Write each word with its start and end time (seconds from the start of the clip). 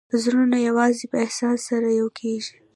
زړونه 0.23 0.57
یوازې 0.67 1.05
په 1.11 1.17
احساس 1.25 1.59
سره 1.69 1.87
یو 1.99 2.07
کېږي. 2.19 2.55